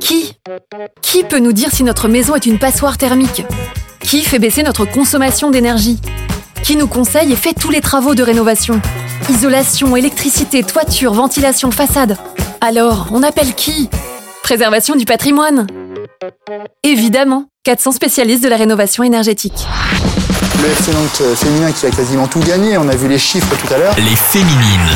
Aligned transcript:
Qui? 0.00 0.34
Qui 1.02 1.24
peut 1.24 1.38
nous 1.38 1.52
dire 1.52 1.68
si 1.72 1.84
notre 1.84 2.08
maison 2.08 2.34
est 2.34 2.46
une 2.46 2.58
passoire 2.58 2.98
thermique? 2.98 3.44
Qui 4.00 4.22
fait 4.22 4.38
baisser 4.38 4.62
notre 4.62 4.84
consommation 4.84 5.50
d'énergie? 5.50 5.98
Qui 6.62 6.76
nous 6.76 6.88
conseille 6.88 7.32
et 7.32 7.36
fait 7.36 7.54
tous 7.54 7.70
les 7.70 7.80
travaux 7.80 8.14
de 8.14 8.22
rénovation? 8.22 8.80
Isolation, 9.28 9.94
électricité, 9.96 10.62
toiture, 10.62 11.12
ventilation, 11.12 11.70
façade. 11.70 12.16
Alors, 12.60 13.08
on 13.12 13.22
appelle 13.22 13.54
qui? 13.54 13.88
Préservation 14.42 14.96
du 14.96 15.04
patrimoine 15.04 15.66
Évidemment, 16.82 17.46
400 17.64 17.92
spécialistes 17.92 18.42
de 18.42 18.48
la 18.48 18.56
rénovation 18.56 19.04
énergétique. 19.04 19.66
Le 20.62 20.68
FC 20.68 20.92
Nantes 20.92 21.22
euh, 21.22 21.34
féminin 21.34 21.72
qui 21.72 21.86
a 21.86 21.90
quasiment 21.90 22.26
tout 22.26 22.40
gagné, 22.40 22.76
on 22.76 22.88
a 22.88 22.96
vu 22.96 23.08
les 23.08 23.18
chiffres 23.18 23.54
tout 23.56 23.72
à 23.72 23.78
l'heure. 23.78 23.94
Les 23.96 24.16
féminines. 24.16 24.90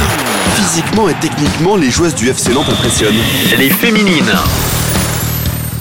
Physiquement 0.57 1.09
et 1.09 1.15
techniquement, 1.15 1.77
les 1.77 1.91
joueuses 1.91 2.15
du 2.15 2.29
FC 2.29 2.53
Nantes 2.53 2.69
impressionnent. 2.69 3.15
Les 3.57 3.71
féminines. 3.71 4.31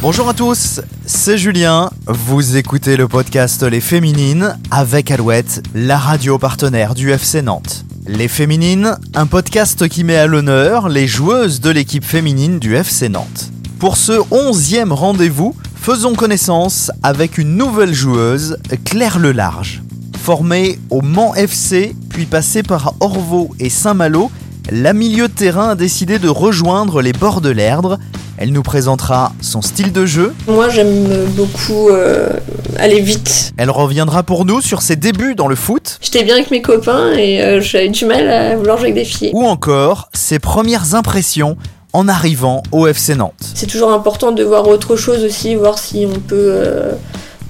Bonjour 0.04 0.28
à 0.28 0.34
tous, 0.34 0.82
c'est 1.06 1.38
Julien. 1.38 1.90
Vous 2.08 2.58
écoutez 2.58 2.98
le 2.98 3.08
podcast 3.08 3.64
Les 3.64 3.80
Féminines 3.80 4.58
avec 4.70 5.10
Alouette, 5.12 5.64
la 5.74 5.98
radio 5.98 6.38
partenaire 6.38 6.94
du 6.94 7.12
FC 7.12 7.42
Nantes. 7.42 7.86
Les 8.06 8.28
Féminines, 8.28 8.98
un 9.14 9.28
podcast 9.28 9.88
qui 9.88 10.04
met 10.04 10.18
à 10.18 10.28
l'honneur 10.28 10.90
les 10.90 11.08
joueuses 11.08 11.62
de 11.62 11.70
l'équipe 11.70 12.04
féminine 12.04 12.60
du 12.60 12.76
FC 12.76 13.08
Nantes. 13.08 13.50
Pour 13.80 13.96
ce 13.96 14.20
onzième 14.30 14.92
rendez-vous, 14.92 15.56
faisons 15.74 16.16
connaissance 16.16 16.92
avec 17.02 17.38
une 17.38 17.56
nouvelle 17.56 17.94
joueuse, 17.94 18.58
Claire 18.84 19.20
Lelarge. 19.20 19.84
Formée 20.22 20.80
au 20.90 21.02
Mans 21.02 21.34
FC, 21.34 21.96
puis 22.10 22.26
passée 22.26 22.62
par 22.62 22.94
Orvaux 23.00 23.56
et 23.58 23.70
Saint-Malo, 23.70 24.30
la 24.70 24.92
milieu 24.92 25.30
de 25.30 25.34
terrain 25.34 25.70
a 25.70 25.76
décidé 25.76 26.20
de 26.20 26.28
rejoindre 26.28 27.02
les 27.02 27.14
bords 27.14 27.40
de 27.40 27.50
l'Erdre. 27.50 28.00
Elle 28.44 28.52
nous 28.52 28.62
présentera 28.62 29.32
son 29.40 29.62
style 29.62 29.94
de 29.94 30.06
jeu. 30.06 30.34
Moi, 30.48 30.68
j'aime 30.68 31.28
beaucoup 31.28 31.88
euh, 31.88 32.28
aller 32.76 33.00
vite. 33.00 33.54
Elle 33.56 33.70
reviendra 33.70 34.24
pour 34.24 34.44
nous 34.44 34.60
sur 34.60 34.82
ses 34.82 34.98
débuts 34.98 35.34
dans 35.34 35.48
le 35.48 35.56
foot. 35.56 35.98
J'étais 36.02 36.26
bien 36.26 36.36
avec 36.36 36.52
mes 36.52 36.62
copains 36.62 37.14
et 37.14 37.42
euh, 37.42 37.62
j'avais 37.62 37.88
du 37.88 38.06
mal 38.06 38.28
à 38.30 38.58
vouloir 38.58 38.80
jouer 38.80 38.88
avec 38.88 38.96
des 38.96 39.06
filles. 39.06 39.32
Ou 39.34 39.46
encore 39.46 40.10
ses 40.14 40.40
premières 40.40 40.94
impressions 40.94 41.56
en 41.94 42.10
arrivant 42.10 42.64
au 42.74 42.86
FC 42.86 43.16
Nantes. 43.16 43.54
C'est 43.56 43.68
toujours 43.68 43.94
important 43.94 44.34
de 44.34 44.44
voir 44.44 44.68
autre 44.68 44.98
chose 44.98 45.24
aussi, 45.24 45.56
voir 45.56 45.80
si 45.80 46.06
on 46.06 46.20
peut 46.20 46.36
euh, 46.36 46.92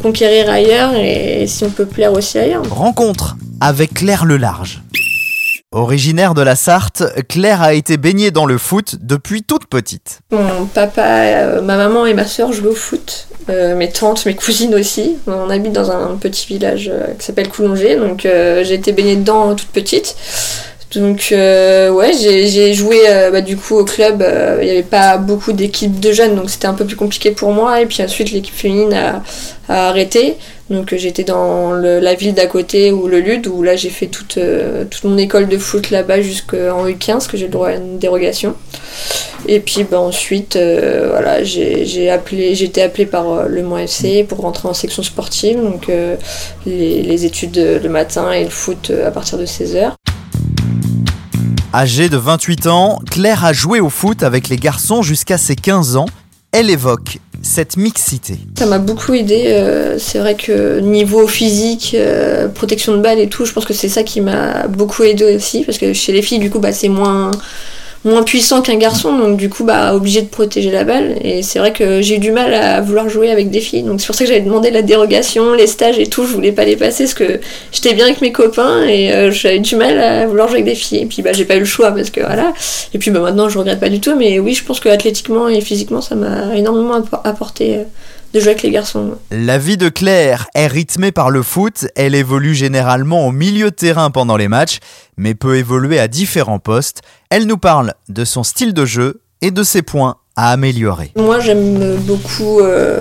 conquérir 0.04 0.48
ailleurs 0.48 0.94
et 0.94 1.46
si 1.48 1.64
on 1.64 1.72
peut 1.72 1.88
plaire 1.88 2.14
aussi 2.14 2.38
ailleurs. 2.38 2.70
Rencontre 2.70 3.36
avec 3.62 3.96
Claire 3.96 4.26
Lelarge. 4.26 4.84
Originaire 5.74 6.36
de 6.36 6.44
la 6.44 6.56
Sarthe, 6.56 7.04
Claire 7.28 7.64
a 7.64 7.74
été 7.74 7.98
baignée 7.98 8.30
dans 8.30 8.46
le 8.46 8.60
foot 8.60 8.98
depuis 9.02 9.42
toute 9.42 9.66
petite. 9.66 10.20
Mon 10.32 10.68
papa, 10.68 11.02
euh, 11.04 11.62
ma 11.62 11.78
maman 11.78 12.06
et 12.06 12.14
ma 12.14 12.28
soeur 12.28 12.54
jouaient 12.54 12.70
au 12.70 12.76
foot. 12.76 13.28
Euh, 13.50 13.76
mes 13.76 13.90
tantes, 13.90 14.28
mes 14.28 14.36
cousines 14.36 14.76
aussi. 14.76 15.18
On 15.26 15.50
habite 15.50 15.74
dans 15.74 15.90
un 15.90 16.16
petit 16.18 16.46
village 16.46 16.92
euh, 16.94 17.08
qui 17.18 17.26
s'appelle 17.26 17.50
Coulongé, 17.50 17.96
donc 17.96 18.22
j'ai 18.22 18.74
été 18.76 18.92
baignée 18.92 19.16
dedans 19.16 19.56
toute 19.56 19.70
petite. 19.70 20.16
Donc 20.94 21.30
ouais, 21.32 22.12
j'ai 22.22 22.74
joué 22.76 23.00
bah, 23.32 23.42
du 23.42 23.58
coup 23.58 23.76
au 23.76 23.84
club. 23.84 24.24
Il 24.62 24.66
n'y 24.66 24.70
avait 24.70 24.84
pas 24.84 25.18
beaucoup 25.18 25.54
d'équipes 25.54 26.00
de 26.00 26.12
jeunes, 26.12 26.36
donc 26.36 26.52
c'était 26.52 26.68
un 26.68 26.76
peu 26.76 26.86
plus 26.86 26.96
compliqué 26.96 27.32
pour 27.32 27.52
moi. 27.52 27.82
Et 27.82 27.88
puis 27.88 28.04
ensuite 28.04 28.32
l'équipe 28.32 28.54
féminine 28.54 28.94
a 28.94 29.88
arrêté. 29.88 30.38
Donc 30.70 30.94
euh, 30.94 30.98
j'étais 30.98 31.24
dans 31.24 31.74
la 31.74 32.14
ville 32.14 32.34
d'à 32.34 32.48
côté 32.48 32.92
ou 32.92 33.08
le 33.08 33.20
Lude, 33.20 33.48
où 33.48 33.64
là 33.64 33.76
j'ai 33.76 33.90
fait 33.90 34.08
toute, 34.08 34.38
euh, 34.38 34.86
toute 34.86 35.04
mon 35.04 35.18
école 35.18 35.48
de 35.48 35.58
foot 35.58 35.90
là-bas 35.92 36.22
jusqu'en 36.22 36.88
U15, 36.88 37.28
que 37.28 37.38
j'ai 37.38 37.46
le 37.46 37.52
droit 37.52 37.70
à 37.70 37.76
une 37.76 38.00
dérogation. 38.00 38.56
Et 39.48 39.60
puis 39.60 39.84
bah, 39.84 40.00
ensuite, 40.00 40.56
euh, 40.56 41.10
voilà, 41.10 41.44
j'ai 41.44 42.10
appelé, 42.10 42.64
été 42.64 42.82
appelée 42.82 43.06
par 43.06 43.48
le 43.48 43.62
Mans 43.62 43.78
FC 43.78 44.24
pour 44.24 44.40
rentrer 44.40 44.70
en 44.70 44.74
section 44.74 45.04
sportive, 45.04 45.62
donc 45.62 45.90
les, 46.66 47.02
les 47.02 47.26
études 47.26 47.58
le 47.58 47.90
matin 47.90 48.32
et 48.32 48.44
le 48.44 48.50
foot 48.50 48.92
à 49.06 49.12
partir 49.12 49.38
de 49.38 49.46
16h. 49.46 49.92
Âgée 51.74 52.08
de 52.08 52.18
28 52.18 52.68
ans, 52.68 53.00
Claire 53.10 53.44
a 53.44 53.52
joué 53.52 53.80
au 53.80 53.90
foot 53.90 54.24
avec 54.24 54.48
les 54.48 54.58
garçons 54.58 55.02
jusqu'à 55.02 55.38
ses 55.38 55.56
15 55.56 55.98
ans. 55.98 56.06
Elle 56.52 56.70
évoque 56.70 57.20
cette 57.44 57.78
mixité. 57.78 58.36
Ça 58.58 58.66
m'a 58.66 58.80
beaucoup 58.80 59.14
aidé. 59.14 59.44
euh, 59.48 60.00
c'est 60.00 60.18
vrai 60.18 60.36
que 60.36 60.80
niveau 60.80 61.28
physique, 61.28 61.94
euh, 61.94 62.48
protection 62.48 62.96
de 62.96 63.02
balle 63.02 63.20
et 63.20 63.28
tout, 63.28 63.46
je 63.46 63.54
pense 63.54 63.66
que 63.66 63.74
c'est 63.74 63.90
ça 63.90 64.04
qui 64.04 64.22
m'a 64.22 64.68
beaucoup 64.68 65.04
aidé 65.04 65.36
aussi. 65.36 65.64
Parce 65.64 65.78
que 65.78 65.94
chez 65.94 66.14
les 66.14 66.22
filles, 66.22 66.40
du 66.40 66.50
coup, 66.50 66.60
bah, 66.60 66.72
c'est 66.72 66.90
moins, 66.90 67.32
moins 68.04 68.24
puissant 68.24 68.62
qu'un 68.62 68.76
garçon. 68.78 69.18
Donc, 69.18 69.38
du 69.38 69.50
coup, 69.50 69.64
bah, 69.64 69.96
obligé 69.96 70.22
de 70.22 70.28
protéger 70.28 70.72
la 70.72 70.84
balle. 70.84 71.16
Et 71.22 71.42
c'est 71.42 71.60
vrai 71.60 71.72
que 71.74 72.02
j'ai 72.02 72.16
eu 72.16 72.20
du 72.20 72.32
mal 72.32 72.54
à 72.54 72.82
vouloir 72.82 73.10
jouer 73.10 73.32
avec 73.32 73.50
des 73.50 73.62
filles. 73.62 73.84
Donc, 73.84 74.02
c'est 74.02 74.08
pour 74.08 74.16
ça 74.16 74.26
que 74.26 74.30
j'avais 74.30 74.42
demandé 74.44 74.72
la 74.72 74.82
dérogation, 74.82 75.54
les 75.54 75.68
stages 75.68 76.00
et 76.00 76.08
tout. 76.08 76.26
Je 76.26 76.34
voulais 76.34 76.52
pas 76.52 76.66
les 76.66 76.76
passer 76.76 77.04
parce 77.04 77.14
que 77.14 77.40
j'étais 77.72 77.94
bien 77.94 78.06
avec 78.06 78.22
mes 78.22 78.32
copains 78.32 78.84
et 78.84 79.14
euh, 79.14 79.32
j'avais 79.32 79.60
du 79.60 79.76
mal 79.76 80.00
à 80.00 80.26
vouloir 80.28 80.48
jouer 80.48 80.60
avec 80.60 80.66
des 80.66 80.76
filles. 80.76 81.00
Et 81.00 81.06
puis, 81.06 81.22
bah, 81.22 81.32
j'ai 81.34 81.46
pas 81.46 81.56
eu 81.56 81.60
le 81.60 81.66
choix 81.66 81.92
parce 81.92 82.10
que 82.10 82.20
voilà. 82.22 82.54
Et 82.94 82.98
puis, 82.98 83.12
bah, 83.12 83.20
maintenant, 83.20 83.50
je 83.50 83.58
regrette 83.58 83.80
pas 83.80 83.90
du 83.90 84.00
tout. 84.00 84.16
Mais 84.16 84.40
oui, 84.40 84.54
je 84.54 84.64
pense 84.64 84.80
que 84.80 84.90
athlétiquement 84.90 85.48
et 85.48 85.62
physiquement, 85.62 86.02
ça 86.02 86.16
m'a 86.16 86.56
énormément 86.56 87.00
appor- 87.00 87.22
apporté. 87.24 87.80
De 88.34 88.40
jouer 88.40 88.50
avec 88.50 88.64
les 88.64 88.72
garçons. 88.72 89.12
La 89.32 89.58
vie 89.58 89.78
de 89.78 89.90
Claire 89.90 90.48
est 90.56 90.68
rythmée 90.68 91.12
par 91.12 91.30
le 91.30 91.44
foot. 91.44 91.86
Elle 91.96 92.16
évolue 92.16 92.56
généralement 92.56 93.28
au 93.28 93.32
milieu 93.32 93.70
de 93.70 93.76
terrain 93.76 94.10
pendant 94.10 94.38
les 94.38 94.48
matchs, 94.48 94.80
mais 95.18 95.36
peut 95.36 95.58
évoluer 95.58 96.00
à 96.00 96.08
différents 96.08 96.60
postes. 96.60 97.02
Elle 97.30 97.46
nous 97.46 97.58
parle 97.58 97.94
de 98.10 98.26
son 98.26 98.44
style 98.44 98.74
de 98.74 98.86
jeu 98.86 99.22
et 99.42 99.52
de 99.52 99.64
ses 99.64 99.82
points 99.84 100.18
à 100.36 100.52
améliorer. 100.52 101.12
Moi, 101.16 101.40
j'aime 101.42 101.98
beaucoup 101.98 102.60
euh, 102.60 103.00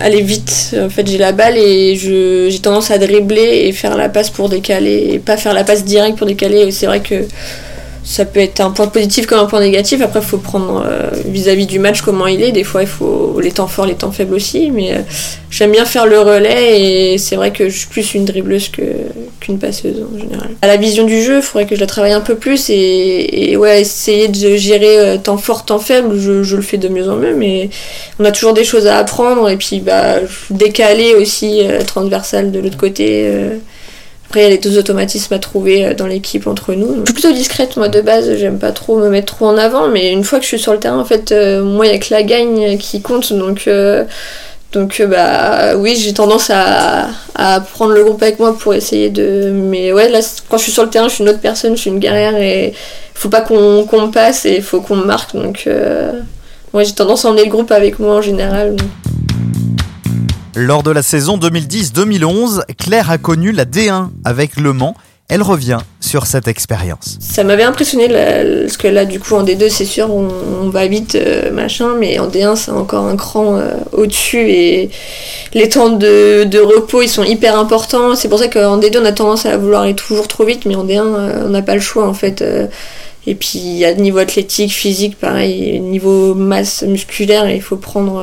aller 0.00 0.20
vite. 0.20 0.76
En 0.78 0.90
fait, 0.90 1.06
j'ai 1.06 1.16
la 1.16 1.32
balle 1.32 1.56
et 1.56 1.96
j'ai 1.96 2.58
tendance 2.60 2.90
à 2.90 2.98
dribbler 2.98 3.64
et 3.66 3.72
faire 3.72 3.96
la 3.96 4.10
passe 4.10 4.28
pour 4.28 4.50
décaler, 4.50 5.12
et 5.12 5.18
pas 5.18 5.38
faire 5.38 5.54
la 5.54 5.64
passe 5.64 5.84
directe 5.84 6.18
pour 6.18 6.26
décaler. 6.26 6.58
Et 6.58 6.70
c'est 6.72 6.86
vrai 6.86 7.00
que 7.00 7.24
ça 8.04 8.26
peut 8.26 8.40
être 8.40 8.60
un 8.60 8.70
point 8.70 8.86
positif 8.88 9.26
comme 9.26 9.38
un 9.38 9.46
point 9.46 9.60
négatif. 9.60 10.02
Après, 10.02 10.20
il 10.20 10.26
faut 10.26 10.36
prendre 10.36 10.84
euh, 10.86 11.08
vis-à-vis 11.24 11.66
du 11.66 11.78
match 11.78 12.02
comment 12.02 12.26
il 12.26 12.42
est. 12.42 12.52
Des 12.52 12.62
fois, 12.62 12.82
il 12.82 12.88
faut 12.88 13.40
les 13.40 13.50
temps 13.50 13.66
forts, 13.66 13.86
les 13.86 13.94
temps 13.94 14.12
faibles 14.12 14.34
aussi. 14.34 14.70
Mais 14.70 14.92
euh, 14.92 14.98
j'aime 15.50 15.72
bien 15.72 15.86
faire 15.86 16.04
le 16.04 16.20
relais 16.20 17.12
et 17.12 17.18
c'est 17.18 17.36
vrai 17.36 17.50
que 17.50 17.70
je 17.70 17.78
suis 17.78 17.86
plus 17.86 18.12
une 18.12 18.26
dribbleuse 18.26 18.68
que, 18.68 18.82
qu'une 19.40 19.58
passeuse 19.58 20.04
en 20.12 20.18
général. 20.18 20.50
À 20.60 20.66
la 20.66 20.76
vision 20.76 21.04
du 21.04 21.22
jeu, 21.22 21.36
il 21.36 21.42
faudrait 21.42 21.66
que 21.66 21.74
je 21.74 21.80
la 21.80 21.86
travaille 21.86 22.12
un 22.12 22.20
peu 22.20 22.34
plus 22.34 22.68
et, 22.68 23.52
et 23.52 23.56
ouais, 23.56 23.80
essayer 23.80 24.28
de 24.28 24.54
gérer 24.56 24.98
euh, 24.98 25.16
temps 25.16 25.38
fort, 25.38 25.64
temps 25.64 25.78
faible. 25.78 26.18
Je, 26.18 26.42
je 26.42 26.56
le 26.56 26.62
fais 26.62 26.76
de 26.76 26.88
mieux 26.88 27.08
en 27.08 27.16
mieux, 27.16 27.34
mais 27.34 27.70
on 28.20 28.24
a 28.26 28.32
toujours 28.32 28.52
des 28.52 28.64
choses 28.64 28.86
à 28.86 28.98
apprendre 28.98 29.48
et 29.48 29.56
puis 29.56 29.80
bah, 29.80 30.16
décaler 30.50 31.14
aussi 31.14 31.62
euh, 31.62 31.80
transversal 31.80 32.52
de 32.52 32.58
l'autre 32.60 32.76
côté. 32.76 33.30
Après, 34.34 34.52
il 34.52 34.58
deux 34.58 34.78
automatismes 34.78 35.32
à 35.34 35.38
trouver 35.38 35.86
euh, 35.86 35.94
dans 35.94 36.08
l'équipe 36.08 36.48
entre 36.48 36.74
nous. 36.74 36.88
Je 36.88 37.04
suis 37.04 37.14
plutôt 37.14 37.32
discrète, 37.32 37.76
moi, 37.76 37.86
de 37.86 38.00
base. 38.00 38.34
J'aime 38.34 38.58
pas 38.58 38.72
trop 38.72 38.96
me 38.96 39.08
mettre 39.08 39.36
trop 39.36 39.46
en 39.46 39.56
avant, 39.56 39.86
mais 39.86 40.10
une 40.10 40.24
fois 40.24 40.40
que 40.40 40.42
je 40.42 40.48
suis 40.48 40.58
sur 40.58 40.72
le 40.72 40.80
terrain, 40.80 40.98
en 40.98 41.04
fait, 41.04 41.30
euh, 41.30 41.62
moi, 41.62 41.86
il 41.86 41.92
y 41.92 41.94
a 41.94 42.00
que 42.00 42.12
la 42.12 42.24
gagne 42.24 42.76
qui 42.76 43.00
compte. 43.00 43.32
Donc, 43.32 43.68
euh, 43.68 44.02
donc 44.72 45.00
bah 45.08 45.76
oui, 45.76 45.94
j'ai 45.96 46.12
tendance 46.14 46.50
à, 46.52 47.10
à 47.36 47.60
prendre 47.60 47.92
le 47.92 48.02
groupe 48.02 48.20
avec 48.24 48.40
moi 48.40 48.58
pour 48.58 48.74
essayer 48.74 49.08
de. 49.08 49.52
Mais 49.52 49.92
ouais, 49.92 50.08
là, 50.08 50.18
quand 50.48 50.58
je 50.58 50.64
suis 50.64 50.72
sur 50.72 50.82
le 50.82 50.90
terrain, 50.90 51.06
je 51.06 51.14
suis 51.14 51.22
une 51.22 51.30
autre 51.30 51.38
personne, 51.40 51.76
je 51.76 51.82
suis 51.82 51.90
une 51.90 52.00
guerrière 52.00 52.36
et 52.36 52.74
faut 53.14 53.28
pas 53.28 53.40
qu'on 53.40 53.84
qu'on 53.84 54.08
me 54.08 54.10
passe 54.10 54.46
et 54.46 54.60
faut 54.60 54.80
qu'on 54.80 54.96
me 54.96 55.04
marque. 55.04 55.36
Donc, 55.36 55.68
ouais, 56.72 56.84
j'ai 56.84 56.92
tendance 56.92 57.24
à 57.24 57.28
emmener 57.28 57.44
le 57.44 57.50
groupe 57.50 57.70
avec 57.70 58.00
moi 58.00 58.16
en 58.16 58.20
général. 58.20 58.74
Lors 60.56 60.84
de 60.84 60.92
la 60.92 61.02
saison 61.02 61.36
2010-2011, 61.36 62.60
Claire 62.78 63.10
a 63.10 63.18
connu 63.18 63.50
la 63.50 63.64
D1 63.64 64.10
avec 64.24 64.56
Le 64.56 64.72
Mans. 64.72 64.94
Elle 65.28 65.42
revient 65.42 65.78
sur 65.98 66.26
cette 66.26 66.46
expérience. 66.46 67.16
Ça 67.18 67.42
m'avait 67.42 67.64
impressionné 67.64 68.06
parce 68.08 68.76
que 68.76 68.86
là, 68.86 69.04
du 69.04 69.18
coup, 69.18 69.34
en 69.34 69.42
D2, 69.42 69.68
c'est 69.68 69.84
sûr, 69.84 70.08
on, 70.14 70.68
va 70.68 70.86
vite, 70.86 71.16
euh, 71.16 71.50
machin, 71.50 71.96
mais 71.98 72.20
en 72.20 72.28
D1, 72.28 72.54
c'est 72.54 72.70
encore 72.70 73.06
un 73.06 73.16
cran 73.16 73.56
euh, 73.56 73.72
au-dessus 73.90 74.48
et 74.48 74.90
les 75.54 75.68
temps 75.68 75.88
de, 75.88 76.60
repos, 76.60 77.02
ils 77.02 77.08
sont 77.08 77.24
hyper 77.24 77.58
importants. 77.58 78.14
C'est 78.14 78.28
pour 78.28 78.38
ça 78.38 78.46
qu'en 78.46 78.78
D2, 78.78 78.98
on 79.00 79.04
a 79.06 79.12
tendance 79.12 79.46
à 79.46 79.56
vouloir 79.56 79.82
aller 79.82 79.96
toujours 79.96 80.28
trop 80.28 80.44
vite, 80.44 80.66
mais 80.66 80.76
en 80.76 80.84
D1, 80.84 81.00
euh, 81.00 81.42
on 81.46 81.48
n'a 81.48 81.62
pas 81.62 81.74
le 81.74 81.80
choix 81.80 82.06
en 82.06 82.14
fait. 82.14 82.44
et 83.26 83.34
puis, 83.34 83.58
il 83.58 83.78
y 83.78 83.84
a 83.84 83.92
niveau 83.94 84.18
athlétique, 84.18 84.72
physique, 84.72 85.18
pareil, 85.18 85.80
niveau 85.80 86.36
masse 86.36 86.84
musculaire, 86.84 87.50
il 87.50 87.62
faut 87.62 87.76
prendre, 87.76 88.22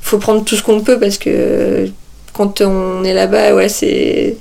faut 0.00 0.18
prendre 0.18 0.44
tout 0.44 0.56
ce 0.56 0.62
qu'on 0.62 0.80
peut 0.80 0.98
parce 0.98 1.18
que 1.18 1.90
quand 2.32 2.60
on 2.60 3.04
est 3.04 3.12
là-bas, 3.12 3.54
ouais, 3.54 3.68
c'est 3.68 4.36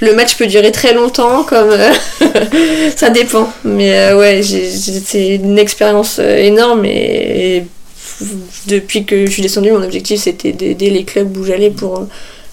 le 0.00 0.14
match 0.14 0.36
peut 0.36 0.46
durer 0.46 0.72
très 0.72 0.94
longtemps, 0.94 1.44
comme 1.44 1.70
euh, 1.70 1.92
ça 2.96 3.10
dépend. 3.10 3.52
Mais 3.64 3.94
euh, 3.94 4.18
ouais, 4.18 4.42
c'est 4.42 5.34
une 5.36 5.58
expérience 5.58 6.18
euh, 6.18 6.36
énorme 6.36 6.84
et, 6.84 7.66
depuis 8.66 9.04
que 9.04 9.26
je 9.26 9.30
suis 9.30 9.42
descendue, 9.42 9.72
mon 9.72 9.82
objectif 9.82 10.22
c'était 10.22 10.52
d'aider 10.52 10.88
les 10.88 11.04
clubs 11.04 11.36
où 11.36 11.44
j'allais 11.44 11.70
pour 11.70 12.06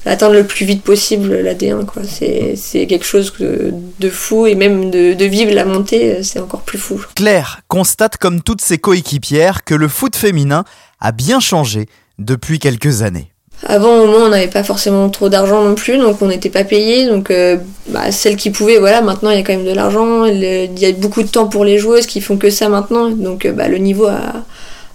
atteindre 0.06 0.34
le 0.34 0.44
plus 0.44 0.66
vite 0.66 0.84
possible 0.84 1.34
la 1.38 1.54
D1 1.54 1.86
quoi. 1.86 2.02
C'est 2.04 2.86
quelque 2.86 3.06
chose 3.06 3.34
de 3.40 4.10
fou 4.10 4.46
et 4.46 4.56
même 4.56 4.92
de, 4.92 5.14
de 5.14 5.26
vivre 5.26 5.54
la 5.54 5.64
montée, 5.64 6.22
c'est 6.22 6.40
encore 6.40 6.64
plus 6.64 6.78
fou. 6.78 7.02
Claire 7.16 7.62
constate 7.70 8.18
comme 8.18 8.42
toutes 8.42 8.60
ses 8.60 8.78
coéquipières 8.78 9.64
que 9.64 9.74
le 9.74 9.88
foot 9.88 10.18
féminin 10.18 10.66
a 11.00 11.14
bien 11.14 11.40
changé 11.40 11.88
depuis 12.20 12.60
quelques 12.60 13.02
années. 13.02 13.34
Avant, 13.66 14.00
au 14.00 14.08
moins, 14.08 14.26
on 14.26 14.30
n'avait 14.30 14.48
pas 14.48 14.64
forcément 14.64 15.10
trop 15.10 15.30
d'argent 15.30 15.64
non 15.64 15.76
plus, 15.76 15.98
donc 15.98 16.22
on 16.22 16.28
n'était 16.28 16.50
pas 16.50 16.66
payé. 16.66 17.08
Donc, 17.08 17.32
euh, 17.32 17.58
bah, 17.90 18.12
celles 18.12 18.36
qui 18.36 18.50
pouvaient, 18.50 18.78
voilà, 18.78 19.02
maintenant 19.02 19.30
il 19.30 19.38
y 19.38 19.40
a 19.40 19.44
quand 19.44 19.54
même 19.54 19.66
de 19.66 19.72
l'argent. 19.72 20.26
Il 20.26 20.80
y 20.80 20.86
a 20.86 20.92
beaucoup 20.92 21.24
de 21.24 21.30
temps 21.30 21.48
pour 21.48 21.64
les 21.64 21.78
joueuses 21.78 22.06
qui 22.06 22.20
font 22.20 22.38
que 22.38 22.50
ça 22.50 22.68
maintenant. 22.68 23.10
Donc, 23.10 23.46
euh, 23.46 23.54
bah, 23.54 23.70
le 23.70 23.78
niveau 23.78 24.08
a, 24.08 24.44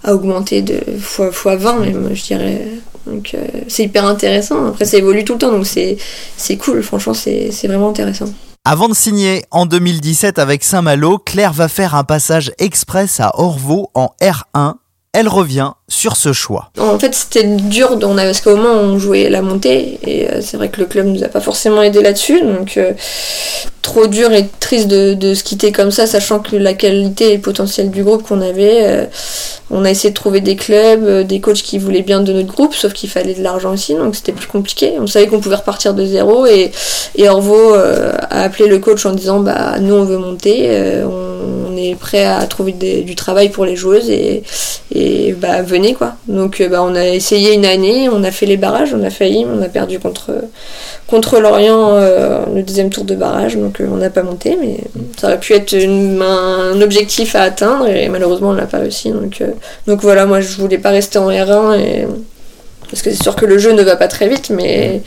a 0.03 0.13
augmenté 0.13 0.61
de 0.61 0.79
fois, 0.99 1.31
fois 1.31 1.55
20 1.55 1.79
même, 1.79 2.09
je 2.13 2.23
dirais. 2.23 2.67
Donc, 3.07 3.31
euh, 3.33 3.39
c'est 3.67 3.83
hyper 3.83 4.05
intéressant. 4.05 4.67
Après, 4.67 4.85
ça 4.85 4.97
évolue 4.97 5.25
tout 5.25 5.33
le 5.33 5.39
temps, 5.39 5.51
donc 5.51 5.65
c'est 5.65 5.97
c'est 6.37 6.57
cool. 6.57 6.83
Franchement, 6.83 7.15
c'est 7.15 7.49
c'est 7.51 7.67
vraiment 7.67 7.89
intéressant. 7.89 8.27
Avant 8.65 8.87
de 8.87 8.93
signer 8.93 9.43
en 9.51 9.65
2017 9.65 10.37
avec 10.37 10.63
Saint-Malo, 10.63 11.17
Claire 11.17 11.53
va 11.53 11.69
faire 11.69 11.95
un 11.95 12.03
passage 12.03 12.51
express 12.59 13.19
à 13.19 13.31
Orvaux 13.39 13.89
en 13.95 14.09
R1. 14.21 14.75
Elle 15.11 15.27
revient 15.27 15.71
sur 15.87 16.15
ce 16.15 16.33
choix. 16.33 16.69
En 16.77 16.99
fait, 16.99 17.15
c'était 17.15 17.43
dur 17.43 17.97
on 18.03 18.15
parce 18.15 18.41
qu'au 18.41 18.55
moment 18.55 18.75
on 18.75 18.99
jouait 18.99 19.27
la 19.27 19.41
montée 19.41 19.99
et 20.05 20.29
euh, 20.29 20.41
c'est 20.41 20.55
vrai 20.55 20.69
que 20.69 20.79
le 20.79 20.85
club 20.85 21.07
nous 21.07 21.23
a 21.23 21.27
pas 21.29 21.39
forcément 21.39 21.81
aidé 21.81 22.03
là-dessus, 22.03 22.41
donc 22.41 22.77
euh, 22.77 22.93
trop 23.81 24.05
dur 24.05 24.31
et 24.33 24.47
triste 24.59 24.87
de, 24.87 25.33
se 25.33 25.43
quitter 25.43 25.71
comme 25.71 25.89
ça, 25.89 26.05
sachant 26.05 26.37
que 26.39 26.55
la 26.55 26.75
qualité 26.75 27.31
et 27.31 27.35
le 27.37 27.41
potentiel 27.41 27.89
du 27.89 28.03
groupe 28.03 28.21
qu'on 28.21 28.41
avait, 28.41 28.85
euh, 28.85 29.05
on 29.71 29.83
a 29.83 29.89
essayé 29.89 30.11
de 30.11 30.15
trouver 30.15 30.41
des 30.41 30.55
clubs, 30.55 31.25
des 31.25 31.39
coachs 31.41 31.63
qui 31.63 31.79
voulaient 31.79 32.03
bien 32.03 32.21
de 32.21 32.31
notre 32.31 32.47
groupe, 32.47 32.75
sauf 32.75 32.93
qu'il 32.93 33.09
fallait 33.09 33.33
de 33.33 33.41
l'argent 33.41 33.73
aussi, 33.73 33.95
donc 33.95 34.15
c'était 34.15 34.31
plus 34.31 34.47
compliqué. 34.47 34.93
On 34.99 35.07
savait 35.07 35.25
qu'on 35.25 35.39
pouvait 35.39 35.55
repartir 35.55 35.95
de 35.95 36.05
zéro 36.05 36.45
et, 36.45 36.71
et 37.15 37.29
Orvo 37.29 37.73
a 37.73 38.43
appelé 38.43 38.67
le 38.67 38.77
coach 38.77 39.07
en 39.07 39.13
disant 39.13 39.39
bah 39.39 39.79
nous 39.79 39.95
on 39.95 40.03
veut 40.03 40.19
monter, 40.19 40.69
on, 41.03 41.28
on 41.39 41.77
est 41.77 41.95
prêt 41.95 42.25
à 42.25 42.45
trouver 42.47 42.73
du 42.73 43.15
travail 43.15 43.49
pour 43.49 43.65
les 43.65 43.75
joueuses 43.75 44.09
et, 44.09 44.43
bah 45.39 45.61
venez 45.61 45.93
quoi. 45.93 46.15
Donc 46.27 46.59
euh, 46.59 46.67
bah, 46.67 46.83
on 46.83 46.95
a 46.95 47.07
essayé 47.07 47.53
une 47.53 47.65
année, 47.65 48.09
on 48.09 48.23
a 48.23 48.31
fait 48.31 48.45
les 48.45 48.57
barrages, 48.57 48.93
on 48.93 49.03
a 49.03 49.09
failli, 49.09 49.45
on 49.45 49.61
a 49.61 49.69
perdu 49.69 49.99
contre 49.99 51.39
l'Orient 51.39 51.95
euh, 51.95 52.41
le 52.53 52.63
deuxième 52.63 52.89
tour 52.89 53.03
de 53.05 53.15
barrage, 53.15 53.55
donc 53.55 53.79
euh, 53.79 53.87
on 53.91 53.97
n'a 53.97 54.09
pas 54.09 54.23
monté, 54.23 54.57
mais 54.59 54.77
ça 55.17 55.27
aurait 55.27 55.39
pu 55.39 55.53
être 55.53 55.73
un 55.75 56.81
objectif 56.81 57.35
à 57.35 57.43
atteindre 57.43 57.87
et 57.87 58.09
malheureusement 58.09 58.49
on 58.49 58.53
l'a 58.53 58.65
pas 58.65 58.79
réussi. 58.79 59.11
Donc 59.11 59.41
donc 59.87 60.01
voilà, 60.01 60.25
moi 60.25 60.41
je 60.41 60.57
voulais 60.57 60.79
pas 60.79 60.89
rester 60.89 61.19
en 61.19 61.29
R1 61.29 61.79
et 61.79 62.07
parce 62.89 63.01
que 63.03 63.11
c'est 63.11 63.21
sûr 63.21 63.35
que 63.35 63.45
le 63.45 63.59
jeu 63.59 63.71
ne 63.71 63.83
va 63.83 63.95
pas 63.95 64.07
très 64.07 64.27
vite, 64.27 64.49
mais 64.49 65.01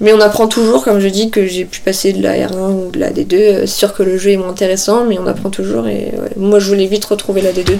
mais 0.00 0.12
on 0.12 0.20
apprend 0.20 0.46
toujours, 0.46 0.84
comme 0.84 1.00
je 1.00 1.08
dis, 1.08 1.30
que 1.30 1.46
j'ai 1.46 1.64
pu 1.64 1.80
passer 1.80 2.12
de 2.12 2.22
la 2.22 2.34
R1 2.34 2.72
ou 2.72 2.90
de 2.90 2.98
la 2.98 3.10
D2. 3.10 3.34
euh, 3.34 3.60
C'est 3.62 3.78
sûr 3.78 3.94
que 3.94 4.02
le 4.02 4.16
jeu 4.16 4.30
est 4.30 4.36
moins 4.36 4.50
intéressant, 4.50 5.04
mais 5.04 5.18
on 5.18 5.26
apprend 5.26 5.50
toujours. 5.50 5.88
Et 5.88 6.12
moi, 6.36 6.58
je 6.60 6.68
voulais 6.68 6.86
vite 6.86 7.04
retrouver 7.04 7.40
la 7.42 7.52
D2. 7.52 7.78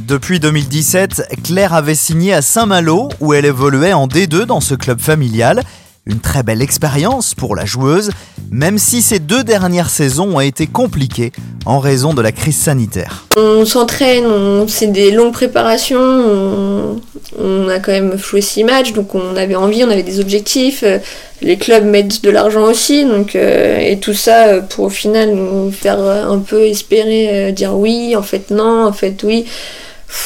Depuis 0.00 0.40
2017, 0.40 1.22
Claire 1.44 1.72
avait 1.72 1.94
signé 1.94 2.34
à 2.34 2.42
Saint-Malo 2.42 3.08
où 3.20 3.34
elle 3.34 3.44
évoluait 3.44 3.92
en 3.92 4.08
D2 4.08 4.44
dans 4.44 4.60
ce 4.60 4.74
club 4.74 5.00
familial. 5.00 5.62
Une 6.04 6.18
très 6.18 6.42
belle 6.42 6.62
expérience 6.62 7.32
pour 7.36 7.54
la 7.54 7.64
joueuse, 7.64 8.10
même 8.50 8.76
si 8.76 9.02
ces 9.02 9.20
deux 9.20 9.44
dernières 9.44 9.88
saisons 9.88 10.34
ont 10.36 10.40
été 10.40 10.66
compliquées 10.66 11.30
en 11.64 11.78
raison 11.78 12.12
de 12.12 12.20
la 12.20 12.32
crise 12.32 12.56
sanitaire. 12.56 13.26
On 13.36 13.64
s'entraîne, 13.64 14.24
c'est 14.66 14.88
des 14.88 15.12
longues 15.12 15.32
préparations. 15.32 16.98
On, 17.38 17.68
a 17.68 17.78
quand 17.78 17.92
même 17.92 18.18
joué 18.18 18.40
six 18.40 18.64
matchs, 18.64 18.92
donc 18.94 19.14
on 19.14 19.36
avait 19.36 19.54
envie, 19.54 19.84
on 19.84 19.90
avait 19.90 20.02
des 20.02 20.18
objectifs. 20.18 20.82
euh, 20.82 20.98
Les 21.40 21.56
clubs 21.56 21.84
mettent 21.84 22.24
de 22.24 22.30
l'argent 22.30 22.64
aussi, 22.64 23.06
euh, 23.36 23.78
et 23.78 24.00
tout 24.00 24.12
ça 24.12 24.48
euh, 24.48 24.60
pour 24.60 24.86
au 24.86 24.90
final 24.90 25.32
nous 25.32 25.70
faire 25.70 26.00
un 26.00 26.40
peu 26.40 26.66
espérer 26.66 27.52
dire 27.52 27.74
oui, 27.76 28.16
en 28.16 28.22
fait 28.22 28.50
non, 28.50 28.86
en 28.86 28.92
fait 28.92 29.22
oui. 29.22 29.44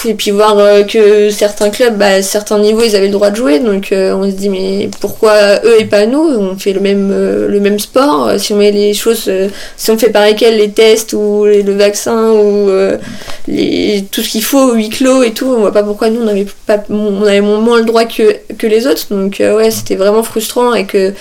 Et 0.05 0.15
puis 0.15 0.31
voir 0.31 0.59
euh, 0.59 0.83
que 0.85 1.31
certains 1.31 1.71
clubs, 1.71 1.97
bah, 1.97 2.06
à 2.06 2.23
certains 2.23 2.59
niveaux, 2.59 2.83
ils 2.85 2.94
avaient 2.97 3.06
le 3.06 3.12
droit 3.12 3.31
de 3.31 3.37
jouer, 3.37 3.59
donc 3.61 3.91
euh, 3.93 4.15
on 4.15 4.25
se 4.31 4.37
dit 4.37 4.49
mais 4.49 4.88
pourquoi 5.00 5.61
eux 5.65 5.81
et 5.81 5.85
pas 5.85 6.06
nous? 6.06 6.19
On 6.19 6.56
fait 6.56 6.73
le 6.73 6.81
même 6.81 7.11
euh, 7.12 7.49
le 7.49 7.61
même 7.61 7.79
sport. 7.79 8.29
euh, 8.29 8.38
Si 8.38 8.53
on 8.53 8.56
met 8.56 8.71
les 8.73 8.94
choses, 8.94 9.25
euh, 9.29 9.49
si 9.77 9.91
on 9.91 9.99
fait 9.99 10.11
pareil 10.11 10.37
qu'elles, 10.37 10.59
les 10.59 10.71
tests 10.71 11.12
ou 11.12 11.44
le 11.44 11.73
vaccin 11.73 12.31
ou 12.33 12.69
les, 13.49 14.05
tout 14.11 14.23
ce 14.23 14.29
qu'il 14.29 14.43
faut, 14.44 14.75
huis 14.75 14.91
clos 14.91 15.23
et 15.23 15.33
tout, 15.33 15.47
on 15.47 15.61
voit 15.61 15.73
pas 15.73 15.83
pourquoi 15.83 16.11
nous 16.11 16.21
on 16.23 16.29
avait 16.29 16.47
pas, 16.67 16.82
on 16.91 17.23
avait 17.23 17.41
moins 17.41 17.79
le 17.79 17.85
droit 17.85 18.05
que, 18.05 18.37
que 18.59 18.67
les 18.67 18.87
autres. 18.87 19.06
Donc 19.11 19.37
ouais, 19.41 19.71
c'était 19.71 19.97
vraiment 19.97 20.23
frustrant 20.23 20.75
et 20.75 20.85
que 20.87 21.12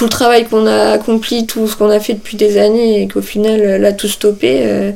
tout 0.00 0.06
le 0.06 0.10
travail 0.10 0.46
qu'on 0.46 0.66
a 0.66 0.92
accompli, 0.92 1.44
tout 1.46 1.68
ce 1.68 1.76
qu'on 1.76 1.90
a 1.90 2.00
fait 2.00 2.14
depuis 2.14 2.38
des 2.38 2.56
années 2.56 3.02
et 3.02 3.06
qu'au 3.06 3.20
final 3.20 3.60
euh, 3.60 3.76
là 3.76 3.92
tout 3.92 4.08
stoppé. 4.08 4.60
euh, 4.62 4.92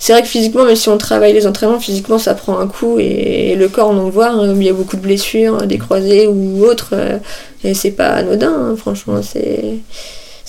C'est 0.00 0.12
vrai 0.12 0.22
que 0.22 0.26
physiquement, 0.26 0.64
même 0.64 0.74
si 0.74 0.88
on 0.88 0.98
travaille 0.98 1.32
les 1.32 1.46
entraînements, 1.46 1.78
physiquement 1.78 2.18
ça 2.18 2.34
prend 2.34 2.58
un 2.58 2.66
coup 2.66 2.98
et, 2.98 3.52
et 3.52 3.54
le 3.54 3.68
corps 3.68 3.90
on 3.90 3.96
en 3.98 4.08
voit, 4.10 4.30
hein, 4.30 4.52
il 4.56 4.64
y 4.64 4.68
a 4.68 4.72
beaucoup 4.72 4.96
de 4.96 5.00
blessures, 5.02 5.58
des 5.68 5.78
croisés 5.78 6.26
ou 6.26 6.64
autres, 6.64 6.88
euh, 6.94 7.18
et 7.62 7.72
c'est 7.72 7.92
pas 7.92 8.08
anodin, 8.08 8.52
hein, 8.52 8.74
franchement. 8.76 9.20
C'est 9.22 9.76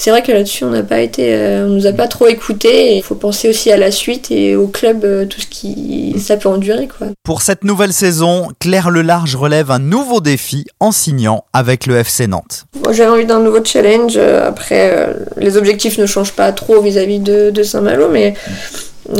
c'est 0.02 0.12
vrai 0.12 0.24
que 0.24 0.32
là-dessus 0.32 0.64
on 0.64 0.70
n'a 0.70 0.82
pas 0.82 1.02
été, 1.02 1.36
euh, 1.36 1.66
on 1.66 1.72
nous 1.72 1.86
a 1.86 1.92
pas 1.92 2.08
trop 2.08 2.28
écouté. 2.28 2.96
Il 2.96 3.04
faut 3.04 3.16
penser 3.16 3.50
aussi 3.50 3.70
à 3.70 3.76
la 3.76 3.92
suite 3.92 4.32
et 4.32 4.56
au 4.56 4.68
club, 4.68 5.04
euh, 5.04 5.26
tout 5.26 5.42
ce 5.42 5.48
qui 5.48 6.16
ça 6.18 6.38
peut 6.38 6.48
endurer 6.48 6.88
quoi. 6.88 7.08
Pour 7.24 7.42
cette 7.42 7.66
nouvelle 7.66 7.92
saison, 7.92 8.48
Claire 8.60 8.92
Lelarge 8.92 9.36
relève 9.36 9.72
un 9.72 9.80
nouveau 9.80 10.22
défi 10.22 10.66
en 10.80 10.94
signant 10.94 11.44
avec 11.52 11.86
le 11.86 11.98
FC 11.98 12.28
Nantes. 12.28 12.66
Moi 12.82 12.94
j'avais 12.94 13.10
envie 13.10 13.26
d'un 13.26 13.40
nouveau 13.42 13.64
challenge. 13.64 14.14
euh, 14.16 14.48
Après, 14.48 15.14
les 15.36 15.58
objectifs 15.58 15.98
ne 15.98 16.06
changent 16.06 16.32
pas 16.34 16.54
trop 16.54 16.82
vis-à-vis 16.82 17.20
de, 17.20 17.50
de 17.50 17.64
Saint-Malo, 17.64 18.08
mais, 18.10 18.36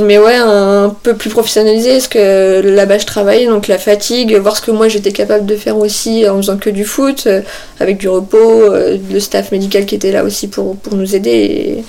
mais 0.04 0.18
ouais, 0.18 0.36
un 0.36 0.94
peu 1.02 1.14
plus 1.14 1.30
professionnalisé. 1.30 1.92
Parce 1.92 2.08
que 2.08 2.60
là-bas 2.60 2.98
je 2.98 3.06
travaillais, 3.06 3.46
donc 3.46 3.66
la 3.68 3.78
fatigue, 3.78 4.34
voir 4.36 4.56
ce 4.56 4.62
que 4.62 4.70
moi 4.70 4.88
j'étais 4.88 5.12
capable 5.12 5.46
de 5.46 5.56
faire 5.56 5.76
aussi 5.78 6.28
en 6.28 6.36
faisant 6.36 6.58
que 6.58 6.70
du 6.70 6.84
foot, 6.84 7.24
euh, 7.26 7.40
avec 7.80 7.98
du 7.98 8.08
repos, 8.08 8.38
euh, 8.38 8.98
le 9.10 9.20
staff 9.20 9.52
médical 9.52 9.86
qui 9.86 9.94
était 9.96 10.12
là 10.12 10.24
aussi 10.24 10.48
pour, 10.48 10.76
pour 10.76 10.94
nous 10.94 11.14
aider. 11.16 11.30
et- 11.30 11.84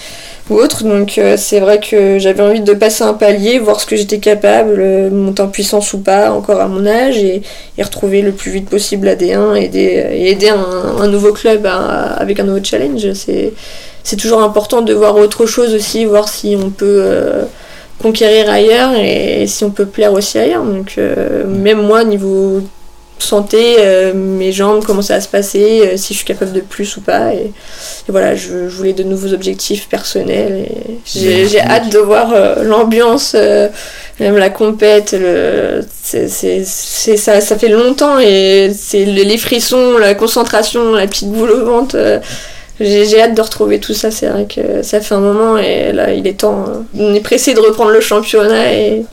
ou 0.49 0.55
autre, 0.55 0.83
donc 0.83 1.17
euh, 1.17 1.35
c'est 1.37 1.59
vrai 1.61 1.79
que 1.79 2.17
j'avais 2.19 2.41
envie 2.43 2.59
de 2.61 2.73
passer 2.73 3.03
un 3.03 3.13
palier, 3.13 3.59
voir 3.59 3.79
ce 3.79 3.85
que 3.85 3.95
j'étais 3.95 4.17
capable, 4.17 5.09
monter 5.11 5.43
en 5.43 5.47
puissance 5.47 5.93
ou 5.93 5.99
pas, 5.99 6.31
encore 6.31 6.59
à 6.59 6.67
mon 6.67 6.85
âge, 6.85 7.17
et, 7.19 7.41
et 7.77 7.83
retrouver 7.83 8.21
le 8.21 8.31
plus 8.33 8.51
vite 8.51 8.67
possible 8.67 9.05
la 9.05 9.15
D1 9.15 9.55
et 9.55 9.65
aider, 9.65 10.05
et 10.11 10.31
aider 10.31 10.49
un, 10.49 11.07
nouveau 11.07 11.31
club 11.31 11.65
avec 11.65 12.39
un 12.39 12.43
nouveau 12.43 12.59
challenge. 12.63 13.07
C'est 13.13 14.15
toujours 14.17 14.41
important 14.41 14.81
de 14.81 14.93
voir 14.93 15.15
autre 15.15 15.45
chose 15.45 15.73
aussi, 15.73 16.03
voir 16.05 16.27
si 16.27 16.57
on 16.61 16.69
peut 16.69 16.85
euh, 17.05 17.43
conquérir 18.01 18.49
ailleurs 18.49 18.93
et 18.95 19.45
si 19.47 19.63
on 19.63 19.71
peut 19.71 19.85
plaire 19.85 20.13
aussi 20.13 20.37
ailleurs. 20.39 20.63
Donc 20.63 20.95
euh, 20.97 21.45
même 21.45 21.81
moi, 21.81 22.03
niveau 22.03 22.61
santé, 23.19 23.75
euh, 23.79 24.13
mes 24.15 24.51
jambes, 24.51 24.83
comment 24.83 25.03
ça 25.03 25.13
va 25.13 25.21
se 25.21 25.27
passer, 25.27 25.81
euh, 25.93 25.97
si 25.97 26.13
je 26.13 26.17
suis 26.17 26.25
capable 26.25 26.53
de 26.53 26.59
plus 26.61 26.97
ou 26.97 27.01
pas. 27.01 27.33
Et, 27.35 27.45
et 27.45 28.09
voilà, 28.09 28.33
je, 28.35 28.67
je 28.67 28.75
voulais 28.75 28.93
de 28.93 29.03
nouveaux 29.03 29.31
objectifs 29.33 29.87
personnels. 29.87 30.65
Et 30.67 30.99
j'ai, 31.05 31.47
j'ai 31.47 31.59
hâte 31.61 31.89
de 31.91 31.99
voir 31.99 32.31
euh, 32.33 32.63
l'ambiance, 32.63 33.35
même 34.19 34.37
la 34.37 34.49
compète. 34.49 35.13
Le, 35.13 35.81
c'est, 36.01 36.27
c'est, 36.29 36.63
c'est- 36.65 37.17
ça, 37.17 37.41
ça 37.41 37.57
fait 37.59 37.69
longtemps 37.69 38.17
et 38.19 38.71
c'est 38.75 39.05
le- 39.05 39.21
les 39.23 39.37
frissons, 39.37 39.99
la 39.99 40.15
concentration, 40.15 40.91
la 40.93 41.05
petite 41.05 41.29
boule 41.29 41.51
au 41.51 41.63
ventre. 41.65 41.95
Euh, 42.81 42.85
j'ai, 42.85 43.05
j'ai 43.05 43.21
hâte 43.21 43.35
de 43.35 43.41
retrouver 43.41 43.79
tout 43.79 43.93
ça. 43.93 44.11
C'est 44.11 44.27
vrai 44.27 44.45
que 44.47 44.81
ça 44.83 44.99
fait 45.01 45.15
un 45.15 45.19
moment 45.19 45.57
et 45.57 45.91
là, 45.91 46.13
il 46.13 46.25
est 46.27 46.39
temps. 46.39 46.65
hein. 46.67 46.83
On 46.97 47.13
est 47.13 47.19
pressé 47.21 47.53
de 47.53 47.59
reprendre 47.59 47.91
le 47.91 48.01
championnat 48.01 48.73
et, 48.73 49.05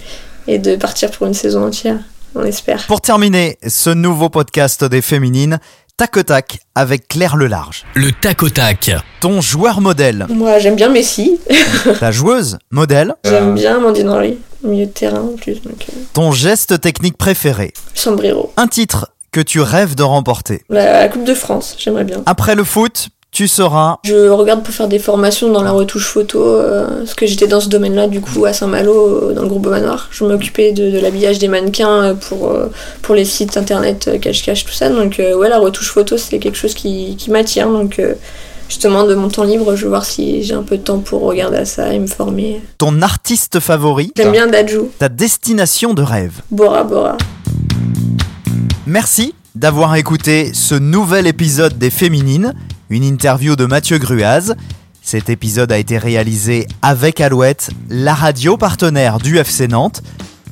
et 0.46 0.58
de 0.58 0.76
partir 0.76 1.10
pour 1.10 1.26
une 1.26 1.34
saison 1.34 1.66
entière. 1.66 1.98
On 2.34 2.44
espère. 2.44 2.87
Pour 2.87 3.00
terminer 3.00 3.58
ce 3.66 3.90
nouveau 3.90 4.28
podcast 4.28 4.84
des 4.84 5.02
féminines, 5.02 5.58
tac 5.96 6.16
au 6.16 6.22
tac 6.22 6.58
avec 6.75 7.08
Claire 7.08 7.37
Lelarge. 7.37 7.84
Le 7.94 8.12
tac 8.12 8.42
au 8.42 8.50
tac. 8.50 8.90
Ton 9.20 9.40
joueur 9.40 9.80
modèle, 9.80 10.26
Moi, 10.28 10.58
j'aime 10.58 10.76
bien 10.76 10.90
Messi. 10.90 11.40
ta 12.00 12.12
joueuse 12.12 12.58
modèle, 12.70 13.14
J'aime 13.25 13.54
bien 13.54 13.76
Amandine 13.78 14.08
Henry, 14.10 14.38
milieu 14.62 14.87
de 14.87 14.90
terrain 14.90 15.22
en 15.22 15.37
plus. 15.37 15.60
Donc, 15.62 15.87
euh, 15.90 15.96
ton 16.12 16.30
geste 16.30 16.80
technique 16.80 17.16
préféré, 17.16 17.72
sombrero. 17.94 18.52
un 18.56 18.68
titre 18.68 19.10
que 19.32 19.40
tu 19.40 19.60
rêves 19.60 19.94
de 19.96 20.02
remporter. 20.02 20.62
La 20.68 21.08
Coupe 21.08 21.25
de 21.25 21.34
France, 21.34 21.76
j'aimerais 21.78 22.04
bien. 22.04 22.22
Après 22.26 22.54
le 22.54 22.62
foot, 22.64 23.08
tu 23.30 23.47
seras 23.47 23.97
Je 24.04 24.28
regarde 24.30 24.62
pour 24.62 24.75
faire 24.75 24.88
des 24.88 24.99
formations 24.99 25.50
dans 25.52 25.62
la 25.62 25.70
retouche 25.70 26.06
photo, 26.06 26.42
euh, 26.44 26.87
parce 27.00 27.14
que 27.14 27.26
j'étais 27.26 27.47
dans 27.47 27.61
ce 27.61 27.68
domaine-là 27.68 28.06
du 28.08 28.20
coup 28.20 28.44
à 28.47 28.52
Saint-Malo, 28.52 28.92
euh, 29.30 29.35
dans 29.35 29.42
le 29.42 29.49
groupe 29.49 29.66
Manoir. 29.66 30.08
Je 30.11 30.25
m'occupais 30.25 30.73
de, 30.73 30.90
de 30.90 30.99
l'habillage 30.99 31.38
des 31.38 31.49
mannequins 31.49 32.02
euh, 32.02 32.14
pour, 32.14 32.49
euh, 32.49 32.70
pour 33.02 33.14
les 33.14 33.25
sites 33.26 33.56
internet 33.56 34.18
cache-cache, 34.20 34.64
tout 34.64 34.73
ça. 34.73 34.88
Donc 34.88 35.18
ouais, 35.20 35.49
la 35.49 35.58
retouche 35.58 35.90
photo, 35.90 36.16
c'est 36.16 36.38
quelque 36.38 36.56
chose 36.56 36.75
qui, 36.75 37.16
qui 37.16 37.30
m'attire. 37.30 37.68
Donc 37.68 38.00
justement, 38.68 39.04
de 39.04 39.14
mon 39.14 39.28
temps 39.28 39.44
libre, 39.44 39.76
je 39.76 39.82
vais 39.82 39.88
voir 39.88 40.04
si 40.04 40.42
j'ai 40.42 40.54
un 40.54 40.62
peu 40.62 40.78
de 40.78 40.82
temps 40.82 40.99
pour 40.99 41.23
regarder 41.23 41.58
à 41.58 41.64
ça 41.64 41.92
et 41.92 41.99
me 41.99 42.06
former. 42.06 42.61
ton 42.78 43.02
artiste 43.02 43.61
favori, 43.61 44.11
J'aime 44.16 44.32
bien 44.32 44.47
Dajou, 44.47 44.90
ta 44.99 45.08
destination 45.11 45.92
de 45.94 46.02
rêve. 46.02 46.32
Bora 46.50 46.82
Bora. 46.85 47.16
Merci 48.87 49.35
d'avoir 49.54 49.97
écouté 49.97 50.52
ce 50.54 50.75
nouvel 50.75 51.26
épisode 51.26 51.76
des 51.78 51.90
Féminines, 51.90 52.54
une 52.90 53.04
interview 53.04 53.57
de 53.57 53.66
Mathieu 53.66 53.99
Gruaz. 53.99 54.54
Cet 55.02 55.28
épisode 55.28 55.73
a 55.73 55.78
été 55.78 55.99
réalisé 55.99 56.66
avec 56.83 57.21
Alouette, 57.21 57.71
la 57.88 58.14
radio 58.14 58.57
partenaire 58.57 59.18
du 59.18 59.38
FC 59.38 59.68
Nantes. 59.68 60.02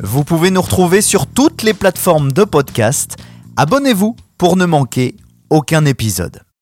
Vous 0.02 0.25
pouvez 0.25 0.50
nous 0.50 0.62
retrouver 0.62 1.00
sur 1.00 1.26
toutes 1.26 1.62
les 1.62 1.75
plateformes 1.75 2.33
de 2.33 2.45
podcast. 2.45 3.16
Abonnez-vous 3.57 4.16
pour 4.38 4.57
ne 4.57 4.66
manquer 4.66 5.16
aucun 5.50 5.85
épisode. 5.85 6.46